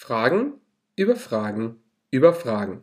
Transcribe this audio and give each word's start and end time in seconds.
Fragen 0.00 0.54
über 0.96 1.14
Fragen 1.14 1.76
über 2.10 2.32
Fragen. 2.32 2.82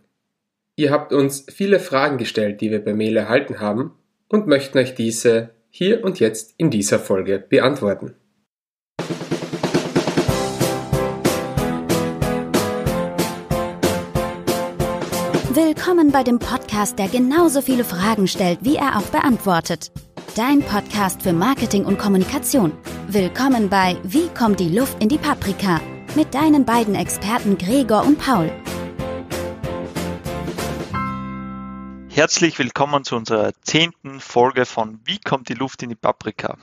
Ihr 0.76 0.92
habt 0.92 1.12
uns 1.12 1.48
viele 1.50 1.80
Fragen 1.80 2.20
gestellt, 2.20 2.62
die 2.62 2.70
wir 2.70 2.78
per 2.78 2.94
Mail 2.94 3.18
erhalten 3.18 3.60
haben 3.60 3.96
und 4.30 4.46
möchten 4.46 4.78
euch 4.78 4.94
diese 4.94 5.50
hier 5.72 6.04
und 6.04 6.20
jetzt 6.20 6.54
in 6.58 6.70
dieser 6.70 7.00
Folge 7.00 7.40
beantworten. 7.40 8.14
Willkommen 15.56 16.12
bei 16.12 16.24
dem 16.24 16.38
Podcast, 16.38 17.00
der 17.00 17.08
genauso 17.08 17.62
viele 17.62 17.84
Fragen 17.84 18.28
stellt, 18.28 18.60
wie 18.62 18.76
er 18.76 18.96
auch 18.96 19.10
beantwortet. 19.10 19.92
Dein 20.36 20.60
Podcast 20.60 21.24
für 21.24 21.34
Marketing 21.34 21.84
und 21.84 21.98
Kommunikation. 21.98 22.74
Willkommen 23.08 23.70
bei 23.70 23.98
Wie 24.04 24.28
kommt 24.38 24.60
die 24.60 24.70
Luft 24.70 25.02
in 25.02 25.10
die 25.10 25.18
Paprika? 25.18 25.82
Mit 26.16 26.34
deinen 26.34 26.66
beiden 26.66 26.96
Experten 26.96 27.58
Gregor 27.58 28.04
und 28.04 28.18
Paul. 28.18 28.52
Herzlich 32.10 32.58
willkommen 32.58 33.04
zu 33.04 33.16
unserer 33.16 33.52
zehnten 33.62 34.20
Folge 34.20 34.66
von 34.66 35.00
Wie 35.06 35.20
kommt 35.20 35.50
die 35.50 35.54
Luft 35.54 35.84
in 35.84 35.90
die 35.90 35.96
Paprika? 35.96 36.58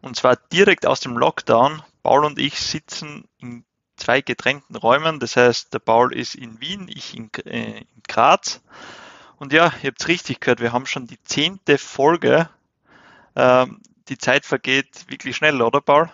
Und 0.00 0.16
zwar 0.16 0.36
direkt 0.36 0.86
aus 0.86 1.00
dem 1.00 1.16
Lockdown. 1.16 1.82
Paul 2.02 2.24
und 2.24 2.38
ich 2.38 2.58
sitzen 2.58 3.28
in 3.38 3.64
zwei 3.96 4.20
getrennten 4.20 4.76
Räumen. 4.76 5.20
Das 5.20 5.36
heißt, 5.36 5.72
der 5.74 5.78
Paul 5.78 6.14
ist 6.14 6.34
in 6.34 6.60
Wien, 6.60 6.88
ich 6.88 7.16
in, 7.16 7.30
äh, 7.44 7.80
in 7.80 8.02
Graz. 8.08 8.62
Und 9.38 9.52
ja, 9.52 9.72
ihr 9.82 9.90
habt 9.90 10.00
es 10.00 10.08
richtig 10.08 10.40
gehört, 10.40 10.60
wir 10.60 10.72
haben 10.72 10.86
schon 10.86 11.06
die 11.06 11.22
zehnte 11.22 11.76
Folge. 11.78 12.48
Ähm, 13.36 13.80
die 14.08 14.18
Zeit 14.18 14.46
vergeht 14.46 15.04
wirklich 15.08 15.36
schnell, 15.36 15.60
oder 15.62 15.80
Paul? 15.80 16.10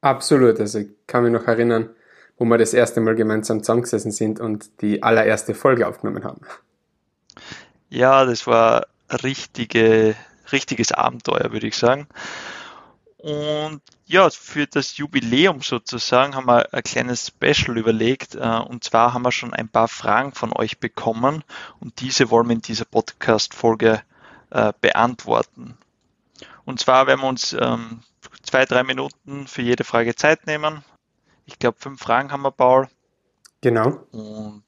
Absolut. 0.00 0.60
Also 0.60 0.80
ich 0.80 0.88
kann 1.06 1.24
mich 1.24 1.32
noch 1.32 1.46
erinnern, 1.46 1.90
wo 2.38 2.44
wir 2.44 2.58
das 2.58 2.74
erste 2.74 3.00
Mal 3.00 3.14
gemeinsam 3.14 3.60
zusammengesessen 3.62 4.12
sind 4.12 4.40
und 4.40 4.80
die 4.80 5.02
allererste 5.02 5.54
Folge 5.54 5.88
aufgenommen 5.88 6.24
haben. 6.24 6.42
Ja, 7.88 8.24
das 8.24 8.46
war 8.46 8.86
richtige, 9.10 10.14
richtiges 10.52 10.92
Abenteuer, 10.92 11.52
würde 11.52 11.66
ich 11.66 11.76
sagen. 11.76 12.06
Und 13.18 13.80
ja, 14.04 14.30
für 14.30 14.66
das 14.66 14.98
Jubiläum 14.98 15.60
sozusagen 15.60 16.36
haben 16.36 16.46
wir 16.46 16.72
ein 16.72 16.82
kleines 16.82 17.26
Special 17.26 17.76
überlegt. 17.76 18.36
Äh, 18.36 18.38
und 18.38 18.84
zwar 18.84 19.14
haben 19.14 19.22
wir 19.22 19.32
schon 19.32 19.52
ein 19.52 19.68
paar 19.68 19.88
Fragen 19.88 20.32
von 20.32 20.52
euch 20.52 20.78
bekommen 20.78 21.42
und 21.80 22.00
diese 22.00 22.30
wollen 22.30 22.46
wir 22.46 22.54
in 22.54 22.62
dieser 22.62 22.84
Podcast-Folge 22.84 24.02
äh, 24.50 24.72
beantworten. 24.80 25.76
Und 26.64 26.78
zwar 26.78 27.06
werden 27.06 27.22
wir 27.22 27.28
uns 27.28 27.52
ähm, 27.58 28.00
zwei, 28.46 28.64
drei 28.64 28.82
Minuten 28.82 29.46
für 29.46 29.62
jede 29.62 29.84
Frage 29.84 30.14
Zeit 30.14 30.46
nehmen. 30.46 30.82
Ich 31.44 31.58
glaube, 31.58 31.76
fünf 31.78 32.00
Fragen 32.00 32.32
haben 32.32 32.42
wir, 32.42 32.52
Paul. 32.52 32.88
Genau. 33.60 34.00
Und 34.12 34.64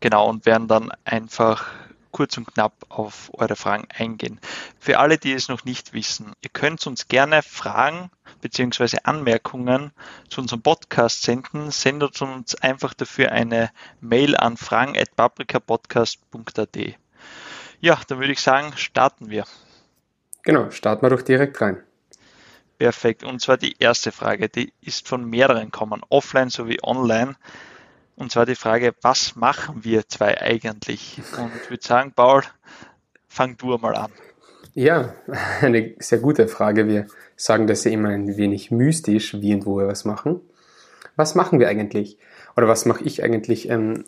genau, 0.00 0.28
und 0.28 0.46
werden 0.46 0.68
dann 0.68 0.90
einfach 1.04 1.66
kurz 2.14 2.36
und 2.36 2.46
knapp 2.46 2.74
auf 2.88 3.30
eure 3.34 3.56
Fragen 3.56 3.88
eingehen. 3.92 4.38
Für 4.78 5.00
alle, 5.00 5.18
die 5.18 5.32
es 5.32 5.48
noch 5.48 5.64
nicht 5.64 5.92
wissen, 5.92 6.32
ihr 6.42 6.50
könnt 6.50 6.86
uns 6.86 7.08
gerne 7.08 7.42
Fragen 7.42 8.12
bzw. 8.40 8.98
Anmerkungen 9.02 9.90
zu 10.28 10.40
unserem 10.40 10.62
Podcast 10.62 11.22
senden. 11.22 11.72
Sendet 11.72 12.22
uns 12.22 12.54
einfach 12.54 12.94
dafür 12.94 13.32
eine 13.32 13.72
Mail 14.00 14.36
an 14.36 14.56
fragen.paprikapodcast.at. 14.56 16.76
Ja, 17.80 18.00
dann 18.06 18.20
würde 18.20 18.32
ich 18.32 18.40
sagen, 18.40 18.74
starten 18.76 19.28
wir. 19.28 19.44
Genau, 20.44 20.70
starten 20.70 21.02
wir 21.02 21.10
doch 21.10 21.22
direkt 21.22 21.60
rein. 21.60 21.82
Perfekt. 22.84 23.24
Und 23.24 23.40
zwar 23.40 23.56
die 23.56 23.76
erste 23.78 24.12
Frage, 24.12 24.50
die 24.50 24.74
ist 24.82 25.08
von 25.08 25.24
mehreren 25.24 25.70
kommen, 25.70 26.02
offline 26.10 26.50
sowie 26.50 26.80
online. 26.82 27.34
Und 28.14 28.30
zwar 28.30 28.44
die 28.44 28.56
Frage, 28.56 28.92
was 29.00 29.36
machen 29.36 29.84
wir 29.84 30.06
zwei 30.06 30.38
eigentlich? 30.38 31.18
Und 31.38 31.50
ich 31.62 31.70
würde 31.70 31.82
sagen, 31.82 32.12
Paul, 32.14 32.42
fang 33.26 33.56
du 33.56 33.78
mal 33.78 33.96
an. 33.96 34.12
Ja, 34.74 35.14
eine 35.62 35.94
sehr 35.98 36.18
gute 36.18 36.46
Frage. 36.46 36.86
Wir 36.86 37.06
sagen 37.36 37.66
das 37.66 37.84
ja 37.84 37.90
immer 37.90 38.10
ein 38.10 38.36
wenig 38.36 38.70
mystisch, 38.70 39.40
wie 39.40 39.54
und 39.54 39.64
wo 39.64 39.78
wir 39.78 39.86
was 39.86 40.04
machen. 40.04 40.42
Was 41.16 41.34
machen 41.34 41.60
wir 41.60 41.68
eigentlich? 41.68 42.18
Oder 42.54 42.68
was 42.68 42.84
mache 42.84 43.02
ich 43.04 43.22
eigentlich? 43.22 43.70
Ähm, 43.70 44.04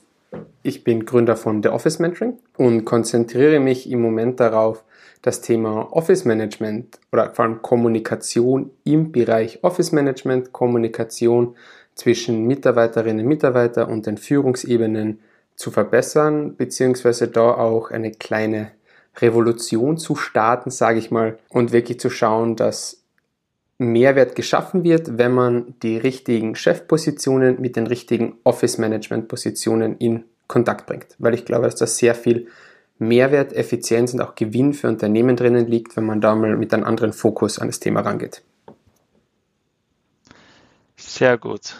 ich 0.62 0.84
bin 0.84 1.04
Gründer 1.06 1.36
von 1.36 1.62
The 1.62 1.68
Office 1.70 1.98
Mentoring 1.98 2.38
und 2.56 2.84
konzentriere 2.84 3.60
mich 3.60 3.90
im 3.90 4.00
Moment 4.00 4.40
darauf, 4.40 4.84
das 5.22 5.40
Thema 5.40 5.92
Office 5.92 6.24
Management 6.24 7.00
oder 7.12 7.34
vor 7.34 7.44
allem 7.44 7.62
Kommunikation 7.62 8.70
im 8.84 9.10
Bereich 9.10 9.64
Office 9.64 9.90
Management, 9.92 10.52
Kommunikation 10.52 11.56
zwischen 11.94 12.46
Mitarbeiterinnen 12.46 13.24
und 13.24 13.28
Mitarbeitern 13.28 13.90
und 13.90 14.06
den 14.06 14.18
Führungsebenen 14.18 15.20
zu 15.56 15.70
verbessern, 15.70 16.54
beziehungsweise 16.56 17.28
da 17.28 17.54
auch 17.54 17.90
eine 17.90 18.12
kleine 18.12 18.72
Revolution 19.18 19.96
zu 19.96 20.14
starten, 20.14 20.70
sage 20.70 20.98
ich 20.98 21.10
mal, 21.10 21.38
und 21.48 21.72
wirklich 21.72 21.98
zu 21.98 22.10
schauen, 22.10 22.54
dass 22.54 23.02
Mehrwert 23.78 24.34
geschaffen 24.34 24.84
wird, 24.84 25.18
wenn 25.18 25.32
man 25.32 25.74
die 25.82 25.98
richtigen 25.98 26.56
Chefpositionen 26.56 27.60
mit 27.60 27.76
den 27.76 27.86
richtigen 27.86 28.38
Office-Management-Positionen 28.44 29.98
in 29.98 30.24
Kontakt 30.46 30.86
bringt. 30.86 31.14
Weil 31.18 31.34
ich 31.34 31.44
glaube, 31.44 31.66
dass 31.66 31.76
das 31.76 31.98
sehr 31.98 32.14
viel 32.14 32.48
Mehrwert, 32.98 33.52
Effizienz 33.52 34.14
und 34.14 34.20
auch 34.22 34.34
Gewinn 34.34 34.72
für 34.72 34.88
Unternehmen 34.88 35.36
drinnen 35.36 35.66
liegt, 35.66 35.96
wenn 35.96 36.06
man 36.06 36.20
da 36.20 36.34
mal 36.34 36.56
mit 36.56 36.72
einem 36.72 36.84
anderen 36.84 37.12
Fokus 37.12 37.58
an 37.58 37.68
das 37.68 37.80
Thema 37.80 38.00
rangeht. 38.00 38.42
Sehr 40.96 41.36
gut. 41.36 41.76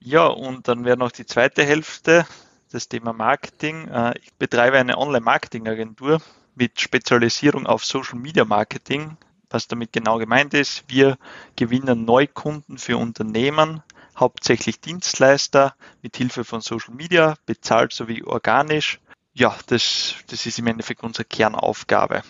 Ja, 0.00 0.26
und 0.26 0.66
dann 0.66 0.84
wäre 0.84 0.96
noch 0.96 1.12
die 1.12 1.26
zweite 1.26 1.62
Hälfte, 1.62 2.26
das 2.72 2.88
Thema 2.88 3.12
Marketing. 3.12 3.86
Äh, 3.88 4.14
ich 4.22 4.32
betreibe 4.34 4.78
eine 4.78 4.98
Online-Marketing-Agentur 4.98 6.20
mit 6.54 6.80
Spezialisierung 6.80 7.66
auf 7.66 7.84
Social 7.84 8.18
Media 8.18 8.44
Marketing. 8.44 9.16
Was 9.50 9.68
damit 9.68 9.92
genau 9.92 10.18
gemeint 10.18 10.54
ist, 10.54 10.84
wir 10.88 11.18
gewinnen 11.56 12.04
Neukunden 12.04 12.78
für 12.78 12.96
Unternehmen, 12.96 13.82
hauptsächlich 14.16 14.80
Dienstleister 14.80 15.74
mit 16.02 16.16
Hilfe 16.16 16.44
von 16.44 16.60
Social 16.60 16.94
Media, 16.94 17.34
bezahlt 17.46 17.92
sowie 17.92 18.22
organisch 18.22 19.00
ja, 19.32 19.56
das, 19.66 20.16
das 20.26 20.46
ist 20.46 20.58
im 20.58 20.66
Endeffekt 20.66 21.02
unsere 21.02 21.24
Kernaufgabe. 21.24 22.22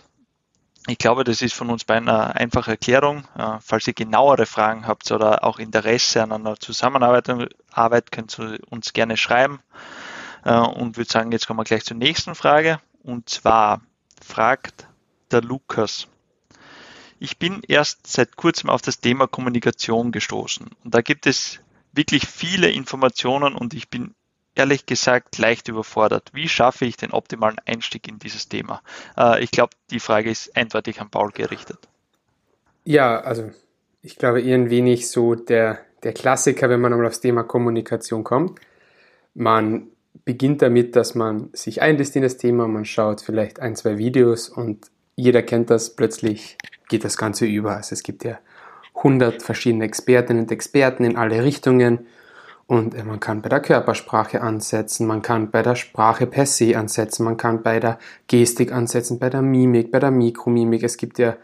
Ich 0.87 0.99
glaube, 0.99 1.25
das 1.25 1.43
ist 1.43 1.55
von 1.55 1.71
uns 1.71 1.85
bei 1.85 1.97
einer 1.97 2.37
einfachen 2.37 2.71
Erklärung. 2.71 3.25
Äh, 3.37 3.59
falls 3.61 3.87
ihr 3.87 3.93
genauere 3.93 4.47
Fragen 4.47 4.87
habt 4.87 5.11
oder 5.11 5.45
auch 5.45 5.59
Interesse 5.59 6.23
an 6.23 6.33
einer 6.33 6.59
Zusammenarbeit, 6.59 7.29
Arbeit, 7.71 8.13
könnt 8.13 8.39
ihr 8.39 8.59
uns 8.71 8.93
gerne 8.93 9.17
schreiben. 9.17 9.61
Äh, 10.45 10.55
und 10.55 10.97
würde 10.97 11.11
sagen, 11.11 11.33
jetzt 11.33 11.47
kommen 11.47 11.59
wir 11.59 11.65
gleich 11.65 11.85
zur 11.85 11.97
nächsten 11.97 12.35
Frage. 12.35 12.81
Und 13.03 13.29
zwar 13.29 13.83
fragt 14.25 14.89
der 15.31 15.43
Lukas. 15.43 16.09
Ich 17.23 17.39
bin 17.39 17.61
erst 17.69 18.07
seit 18.07 18.37
kurzem 18.37 18.71
auf 18.71 18.81
das 18.81 19.01
Thema 19.01 19.27
Kommunikation 19.27 20.11
gestoßen. 20.11 20.71
Und 20.83 20.95
da 20.95 21.03
gibt 21.03 21.27
es 21.27 21.61
wirklich 21.93 22.27
viele 22.27 22.71
Informationen 22.71 23.55
und 23.55 23.75
ich 23.75 23.91
bin 23.91 24.15
ehrlich 24.55 24.87
gesagt 24.87 25.37
leicht 25.37 25.69
überfordert. 25.69 26.31
Wie 26.33 26.49
schaffe 26.49 26.87
ich 26.87 26.97
den 26.97 27.13
optimalen 27.13 27.59
Einstieg 27.67 28.09
in 28.09 28.19
dieses 28.19 28.49
Thema? 28.49 28.81
Äh, 29.19 29.45
ich 29.45 29.51
glaube, 29.51 29.75
die 29.91 30.01
Frage 30.01 30.31
ist 30.31 30.57
eindeutig 30.57 31.03
an 31.03 31.11
Paul 31.11 31.31
gerichtet. 31.31 31.79
Ja, 32.85 33.21
also 33.21 33.51
ich 34.01 34.17
glaube 34.17 34.41
eher 34.41 34.57
ein 34.57 34.71
wenig 34.71 35.11
so 35.11 35.35
der, 35.35 35.81
der 36.03 36.15
Klassiker, 36.15 36.71
wenn 36.71 36.81
man 36.81 36.95
einmal 36.95 37.07
aufs 37.07 37.21
Thema 37.21 37.43
Kommunikation 37.43 38.25
kommt. 38.25 38.59
Man 39.35 39.89
beginnt 40.25 40.63
damit, 40.63 40.97
dass 40.97 41.15
man 41.15 41.51
sich 41.53 41.83
einlässt 41.83 42.17
in 42.17 42.23
das 42.23 42.39
Thema, 42.39 42.67
man 42.67 42.87
schaut 42.87 43.21
vielleicht 43.21 43.61
ein, 43.61 43.77
zwei 43.77 43.99
Videos 43.99 44.49
und 44.49 44.87
jeder 45.21 45.43
kennt 45.43 45.71
das, 45.71 45.91
plötzlich 45.91 46.57
geht 46.89 47.05
das 47.05 47.17
Ganze 47.17 47.47
über. 47.47 47.77
Also 47.77 47.93
es 47.93 48.03
gibt 48.03 48.25
ja 48.25 48.39
hundert 48.95 49.43
verschiedene 49.43 49.85
Expertinnen 49.85 50.45
und 50.45 50.53
Experten 50.53 51.05
in 51.05 51.17
alle 51.17 51.45
Richtungen 51.45 52.07
und 52.67 52.95
äh, 52.95 53.03
man 53.03 53.19
kann 53.19 53.43
bei 53.43 53.49
der 53.49 53.61
Körpersprache 53.61 54.41
ansetzen, 54.43 55.07
man 55.07 55.23
kann 55.23 55.51
bei 55.51 55.63
der 55.63 55.75
Sprache 55.75 56.27
per 56.27 56.47
se 56.47 56.79
ansetzen, 56.79 57.25
man 57.25 57.37
kann 57.37 57.63
bei 57.63 57.81
der 57.81 57.99
Gestik 58.29 58.73
ansetzen, 58.73 59.19
bei 59.19 59.29
der 59.29 59.43
Mimik, 59.43 59.91
bei 59.91 59.99
der 59.99 60.11
Mikromimik. 60.11 60.83
Es 60.83 60.97
gibt 60.97 61.19
ja 61.19 61.37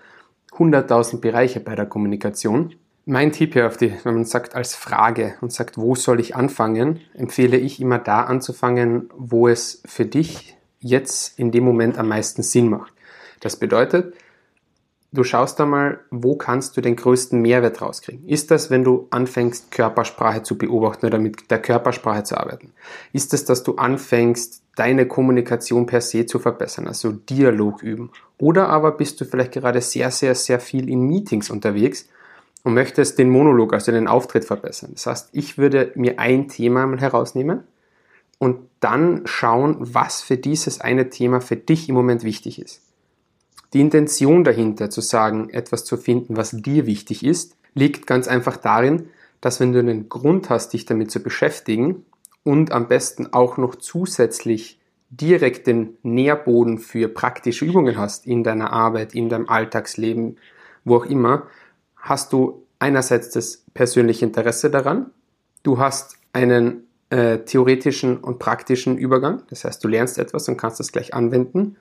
hunderttausend 0.56 1.22
Bereiche 1.22 1.60
bei 1.60 1.74
der 1.74 1.86
Kommunikation. 1.86 2.74
Mein 3.06 3.32
Tipp 3.32 3.54
hier 3.54 3.66
auf 3.66 3.76
die, 3.76 3.92
wenn 4.04 4.14
man 4.14 4.24
sagt 4.24 4.54
als 4.54 4.74
Frage 4.74 5.34
und 5.40 5.52
sagt, 5.52 5.78
wo 5.78 5.94
soll 5.94 6.20
ich 6.20 6.34
anfangen, 6.34 7.00
empfehle 7.14 7.56
ich 7.56 7.80
immer 7.80 7.98
da 7.98 8.22
anzufangen, 8.22 9.10
wo 9.16 9.48
es 9.48 9.82
für 9.84 10.06
dich 10.06 10.56
jetzt 10.80 11.38
in 11.38 11.50
dem 11.50 11.64
Moment 11.64 11.98
am 11.98 12.08
meisten 12.08 12.42
Sinn 12.42 12.68
macht. 12.68 12.92
Das 13.40 13.56
bedeutet, 13.56 14.14
du 15.12 15.24
schaust 15.24 15.60
einmal, 15.60 16.00
wo 16.10 16.36
kannst 16.36 16.76
du 16.76 16.80
den 16.80 16.96
größten 16.96 17.40
Mehrwert 17.40 17.80
rauskriegen? 17.80 18.26
Ist 18.28 18.50
das, 18.50 18.70
wenn 18.70 18.84
du 18.84 19.06
anfängst, 19.10 19.70
Körpersprache 19.70 20.42
zu 20.42 20.58
beobachten 20.58 21.06
oder 21.06 21.18
mit 21.18 21.50
der 21.50 21.60
Körpersprache 21.60 22.24
zu 22.24 22.36
arbeiten? 22.36 22.72
Ist 23.12 23.34
es, 23.34 23.44
dass 23.44 23.62
du 23.62 23.76
anfängst, 23.76 24.62
deine 24.76 25.06
Kommunikation 25.06 25.86
per 25.86 26.02
se 26.02 26.26
zu 26.26 26.38
verbessern, 26.38 26.86
also 26.86 27.12
Dialog 27.12 27.82
üben? 27.82 28.10
Oder 28.38 28.68
aber 28.68 28.92
bist 28.92 29.20
du 29.20 29.24
vielleicht 29.24 29.52
gerade 29.52 29.80
sehr, 29.80 30.10
sehr, 30.10 30.34
sehr 30.34 30.60
viel 30.60 30.88
in 30.90 31.00
Meetings 31.00 31.50
unterwegs 31.50 32.08
und 32.62 32.74
möchtest 32.74 33.18
den 33.18 33.30
Monolog, 33.30 33.72
also 33.72 33.92
den 33.92 34.08
Auftritt 34.08 34.44
verbessern. 34.44 34.90
Das 34.94 35.06
heißt, 35.06 35.28
ich 35.32 35.56
würde 35.56 35.92
mir 35.94 36.18
ein 36.18 36.48
Thema 36.48 36.86
mal 36.86 37.00
herausnehmen 37.00 37.60
und 38.38 38.58
dann 38.80 39.22
schauen, 39.24 39.76
was 39.78 40.20
für 40.20 40.36
dieses 40.36 40.80
eine 40.80 41.08
Thema 41.08 41.40
für 41.40 41.56
dich 41.56 41.88
im 41.88 41.94
Moment 41.94 42.24
wichtig 42.24 42.60
ist. 42.60 42.82
Die 43.76 43.82
Intention 43.82 44.42
dahinter 44.42 44.88
zu 44.88 45.02
sagen, 45.02 45.50
etwas 45.50 45.84
zu 45.84 45.98
finden, 45.98 46.38
was 46.38 46.52
dir 46.52 46.86
wichtig 46.86 47.22
ist, 47.22 47.58
liegt 47.74 48.06
ganz 48.06 48.26
einfach 48.26 48.56
darin, 48.56 49.10
dass 49.42 49.60
wenn 49.60 49.74
du 49.74 49.80
einen 49.80 50.08
Grund 50.08 50.48
hast, 50.48 50.72
dich 50.72 50.86
damit 50.86 51.10
zu 51.10 51.22
beschäftigen 51.22 52.06
und 52.42 52.72
am 52.72 52.88
besten 52.88 53.34
auch 53.34 53.58
noch 53.58 53.74
zusätzlich 53.74 54.80
direkt 55.10 55.66
den 55.66 55.98
Nährboden 56.02 56.78
für 56.78 57.08
praktische 57.08 57.66
Übungen 57.66 57.98
hast 57.98 58.26
in 58.26 58.42
deiner 58.44 58.72
Arbeit, 58.72 59.14
in 59.14 59.28
deinem 59.28 59.46
Alltagsleben, 59.46 60.38
wo 60.86 60.96
auch 60.96 61.04
immer, 61.04 61.42
hast 61.96 62.32
du 62.32 62.62
einerseits 62.78 63.28
das 63.28 63.62
persönliche 63.74 64.24
Interesse 64.24 64.70
daran, 64.70 65.10
du 65.64 65.78
hast 65.78 66.16
einen 66.32 66.86
äh, 67.10 67.40
theoretischen 67.40 68.16
und 68.16 68.38
praktischen 68.38 68.96
Übergang, 68.96 69.42
das 69.50 69.66
heißt, 69.66 69.84
du 69.84 69.88
lernst 69.88 70.16
etwas 70.16 70.48
und 70.48 70.56
kannst 70.56 70.80
das 70.80 70.92
gleich 70.92 71.12
anwenden. 71.12 71.76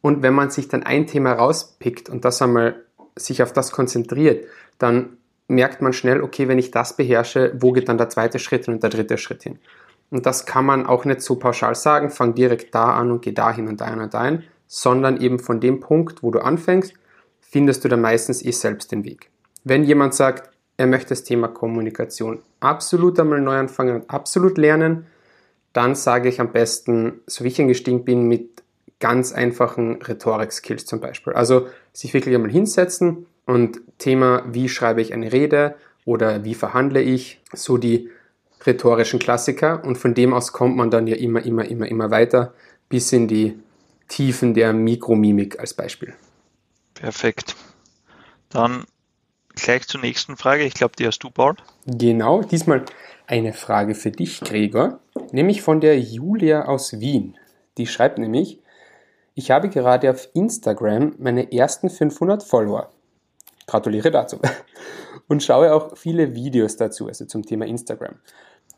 Und 0.00 0.22
wenn 0.22 0.34
man 0.34 0.50
sich 0.50 0.68
dann 0.68 0.82
ein 0.82 1.06
Thema 1.06 1.32
rauspickt 1.32 2.08
und 2.08 2.24
das 2.24 2.40
einmal 2.40 2.84
sich 3.16 3.42
auf 3.42 3.52
das 3.52 3.72
konzentriert, 3.72 4.46
dann 4.78 5.18
merkt 5.48 5.82
man 5.82 5.92
schnell, 5.92 6.22
okay, 6.22 6.46
wenn 6.46 6.58
ich 6.58 6.70
das 6.70 6.96
beherrsche, 6.96 7.52
wo 7.58 7.72
geht 7.72 7.88
dann 7.88 7.98
der 7.98 8.10
zweite 8.10 8.38
Schritt 8.38 8.66
hin 8.66 8.74
und 8.74 8.82
der 8.82 8.90
dritte 8.90 9.18
Schritt 9.18 9.42
hin? 9.42 9.58
Und 10.10 10.24
das 10.26 10.46
kann 10.46 10.64
man 10.64 10.86
auch 10.86 11.04
nicht 11.04 11.20
so 11.20 11.36
pauschal 11.36 11.74
sagen, 11.74 12.10
fang 12.10 12.34
direkt 12.34 12.74
da 12.74 12.92
an 12.94 13.10
und 13.10 13.22
geh 13.22 13.32
dahin 13.32 13.68
und 13.68 13.80
dahin 13.80 14.00
und 14.00 14.14
dahin, 14.14 14.44
sondern 14.66 15.20
eben 15.20 15.38
von 15.38 15.60
dem 15.60 15.80
Punkt, 15.80 16.22
wo 16.22 16.30
du 16.30 16.40
anfängst, 16.40 16.94
findest 17.40 17.84
du 17.84 17.88
dann 17.88 18.00
meistens 18.00 18.44
eh 18.44 18.52
selbst 18.52 18.92
den 18.92 19.04
Weg. 19.04 19.30
Wenn 19.64 19.84
jemand 19.84 20.14
sagt, 20.14 20.50
er 20.76 20.86
möchte 20.86 21.10
das 21.10 21.24
Thema 21.24 21.48
Kommunikation 21.48 22.40
absolut 22.60 23.18
einmal 23.18 23.40
neu 23.40 23.56
anfangen 23.56 23.96
und 23.96 24.10
absolut 24.10 24.58
lernen, 24.58 25.06
dann 25.72 25.94
sage 25.94 26.28
ich 26.28 26.40
am 26.40 26.52
besten, 26.52 27.20
so 27.26 27.44
wie 27.44 27.48
ich 27.48 27.60
eingestiegen 27.60 28.04
bin, 28.04 28.28
mit 28.28 28.57
ganz 29.00 29.32
einfachen 29.32 30.02
Rhetorik-Skills 30.02 30.86
zum 30.86 31.00
Beispiel. 31.00 31.32
Also 31.32 31.68
sich 31.92 32.14
wirklich 32.14 32.34
einmal 32.34 32.50
hinsetzen 32.50 33.26
und 33.46 33.80
Thema, 33.98 34.44
wie 34.48 34.68
schreibe 34.68 35.00
ich 35.00 35.12
eine 35.12 35.32
Rede 35.32 35.76
oder 36.04 36.44
wie 36.44 36.54
verhandle 36.54 37.02
ich, 37.02 37.40
so 37.52 37.78
die 37.78 38.10
rhetorischen 38.66 39.18
Klassiker 39.18 39.84
und 39.84 39.96
von 39.98 40.14
dem 40.14 40.34
aus 40.34 40.52
kommt 40.52 40.76
man 40.76 40.90
dann 40.90 41.06
ja 41.06 41.16
immer, 41.16 41.44
immer, 41.44 41.64
immer, 41.64 41.86
immer 41.86 42.10
weiter 42.10 42.54
bis 42.88 43.12
in 43.12 43.28
die 43.28 43.58
Tiefen 44.08 44.54
der 44.54 44.72
Mikromimik 44.72 45.60
als 45.60 45.74
Beispiel. 45.74 46.14
Perfekt. 46.94 47.54
Dann 48.48 48.84
gleich 49.54 49.86
zur 49.86 50.00
nächsten 50.00 50.36
Frage. 50.36 50.64
Ich 50.64 50.74
glaube, 50.74 50.94
die 50.98 51.06
hast 51.06 51.18
du, 51.20 51.30
Paul. 51.30 51.54
Genau, 51.86 52.42
diesmal 52.42 52.84
eine 53.26 53.52
Frage 53.52 53.94
für 53.94 54.10
dich, 54.10 54.40
Gregor, 54.40 55.00
nämlich 55.32 55.62
von 55.62 55.80
der 55.80 56.00
Julia 56.00 56.64
aus 56.64 56.98
Wien. 57.00 57.36
Die 57.76 57.86
schreibt 57.86 58.18
nämlich, 58.18 58.60
ich 59.38 59.52
habe 59.52 59.68
gerade 59.68 60.10
auf 60.10 60.28
Instagram 60.34 61.14
meine 61.20 61.52
ersten 61.52 61.90
500 61.90 62.42
Follower. 62.42 62.90
Gratuliere 63.68 64.10
dazu. 64.10 64.40
Und 65.28 65.44
schaue 65.44 65.72
auch 65.72 65.96
viele 65.96 66.34
Videos 66.34 66.76
dazu, 66.76 67.06
also 67.06 67.24
zum 67.24 67.44
Thema 67.44 67.64
Instagram. 67.64 68.16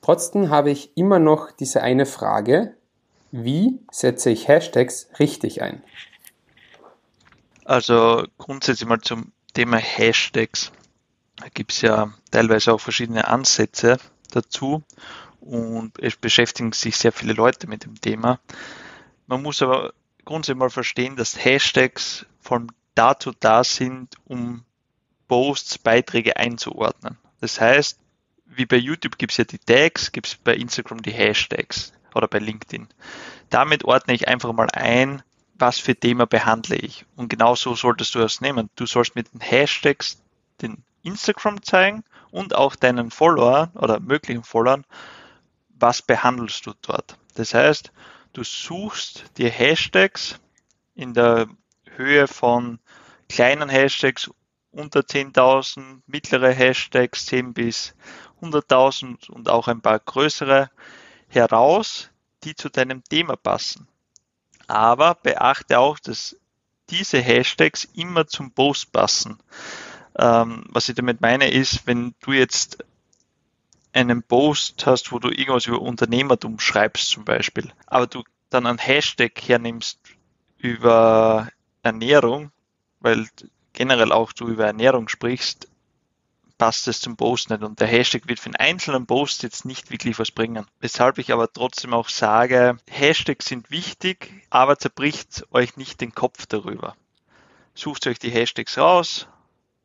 Trotzdem 0.02 0.50
habe 0.50 0.70
ich 0.70 0.94
immer 0.98 1.18
noch 1.18 1.50
diese 1.50 1.82
eine 1.82 2.04
Frage, 2.04 2.74
wie 3.32 3.78
setze 3.90 4.28
ich 4.28 4.48
Hashtags 4.48 5.08
richtig 5.18 5.62
ein? 5.62 5.82
Also 7.64 8.24
grundsätzlich 8.36 8.86
mal 8.86 9.00
zum 9.00 9.32
Thema 9.54 9.78
Hashtags. 9.78 10.72
Da 11.36 11.46
gibt 11.54 11.72
es 11.72 11.80
ja 11.80 12.12
teilweise 12.32 12.74
auch 12.74 12.80
verschiedene 12.80 13.28
Ansätze 13.28 13.96
dazu 14.30 14.82
und 15.40 15.98
es 15.98 16.16
beschäftigen 16.16 16.72
sich 16.72 16.98
sehr 16.98 17.12
viele 17.12 17.32
Leute 17.32 17.66
mit 17.66 17.84
dem 17.84 17.98
Thema. 17.98 18.40
Man 19.26 19.42
muss 19.42 19.62
aber 19.62 19.94
grundsätzlich 20.30 20.58
mal 20.58 20.70
verstehen, 20.70 21.16
dass 21.16 21.44
Hashtags 21.44 22.24
allem 22.48 22.68
dazu 22.94 23.32
da 23.40 23.64
sind, 23.64 24.14
um 24.26 24.62
Posts, 25.26 25.78
Beiträge 25.78 26.36
einzuordnen. 26.36 27.18
Das 27.40 27.60
heißt, 27.60 27.98
wie 28.46 28.64
bei 28.64 28.76
YouTube 28.76 29.18
gibt 29.18 29.32
es 29.32 29.38
ja 29.38 29.44
die 29.44 29.58
Tags, 29.58 30.12
gibt 30.12 30.28
es 30.28 30.36
bei 30.36 30.54
Instagram 30.54 31.02
die 31.02 31.10
Hashtags 31.10 31.92
oder 32.14 32.28
bei 32.28 32.38
LinkedIn. 32.38 32.86
Damit 33.48 33.84
ordne 33.84 34.14
ich 34.14 34.28
einfach 34.28 34.52
mal 34.52 34.68
ein, 34.72 35.24
was 35.54 35.80
für 35.80 35.96
Thema 35.96 36.26
behandle 36.26 36.76
ich. 36.76 37.04
Und 37.16 37.28
genau 37.28 37.56
so 37.56 37.74
solltest 37.74 38.14
du 38.14 38.20
es 38.20 38.40
nehmen. 38.40 38.70
Du 38.76 38.86
sollst 38.86 39.16
mit 39.16 39.32
den 39.34 39.40
Hashtags 39.40 40.22
den 40.62 40.84
Instagram 41.02 41.60
zeigen 41.64 42.04
und 42.30 42.54
auch 42.54 42.76
deinen 42.76 43.10
Followern 43.10 43.70
oder 43.74 43.98
möglichen 43.98 44.44
Followern, 44.44 44.84
was 45.70 46.02
behandelst 46.02 46.66
du 46.66 46.72
dort. 46.82 47.18
Das 47.34 47.52
heißt, 47.52 47.90
du 48.32 48.44
suchst 48.44 49.24
dir 49.38 49.50
Hashtags 49.50 50.38
in 50.94 51.14
der 51.14 51.48
Höhe 51.96 52.26
von 52.26 52.78
kleinen 53.28 53.68
Hashtags 53.68 54.30
unter 54.70 55.00
10.000, 55.00 56.02
mittlere 56.06 56.52
Hashtags 56.52 57.26
10 57.26 57.54
bis 57.54 57.94
100.000 58.40 59.30
und 59.30 59.48
auch 59.48 59.68
ein 59.68 59.80
paar 59.80 59.98
größere 59.98 60.70
heraus, 61.28 62.10
die 62.44 62.54
zu 62.54 62.68
deinem 62.68 63.02
Thema 63.04 63.36
passen. 63.36 63.88
Aber 64.66 65.16
beachte 65.16 65.78
auch, 65.78 65.98
dass 65.98 66.36
diese 66.90 67.18
Hashtags 67.18 67.84
immer 67.94 68.26
zum 68.26 68.52
Post 68.52 68.92
passen. 68.92 69.38
Ähm, 70.16 70.64
was 70.68 70.88
ich 70.88 70.94
damit 70.94 71.20
meine 71.20 71.50
ist, 71.50 71.86
wenn 71.86 72.14
du 72.20 72.32
jetzt 72.32 72.84
einen 73.92 74.22
Post 74.22 74.86
hast, 74.86 75.12
wo 75.12 75.18
du 75.18 75.28
irgendwas 75.30 75.66
über 75.66 75.80
Unternehmertum 75.80 76.60
schreibst 76.60 77.10
zum 77.10 77.24
Beispiel, 77.24 77.72
aber 77.86 78.06
du 78.06 78.22
dann 78.50 78.66
einen 78.66 78.78
Hashtag 78.78 79.32
hernimmst 79.46 79.98
über 80.58 81.48
Ernährung, 81.82 82.52
weil 83.00 83.26
generell 83.72 84.12
auch 84.12 84.32
du 84.32 84.48
über 84.48 84.66
Ernährung 84.66 85.08
sprichst, 85.08 85.68
passt 86.58 86.86
es 86.88 87.00
zum 87.00 87.16
Post 87.16 87.48
nicht 87.48 87.62
und 87.62 87.80
der 87.80 87.86
Hashtag 87.86 88.28
wird 88.28 88.38
für 88.38 88.48
einen 88.48 88.56
einzelnen 88.56 89.06
Post 89.06 89.42
jetzt 89.42 89.64
nicht 89.64 89.90
wirklich 89.90 90.18
was 90.18 90.30
bringen. 90.30 90.66
Weshalb 90.80 91.16
ich 91.16 91.32
aber 91.32 91.50
trotzdem 91.50 91.94
auch 91.94 92.10
sage, 92.10 92.76
Hashtags 92.86 93.46
sind 93.46 93.70
wichtig, 93.70 94.30
aber 94.50 94.78
zerbricht 94.78 95.46
euch 95.52 95.78
nicht 95.78 96.02
den 96.02 96.12
Kopf 96.12 96.44
darüber. 96.44 96.96
Sucht 97.74 98.06
euch 98.06 98.18
die 98.18 98.30
Hashtags 98.30 98.76
raus, 98.76 99.26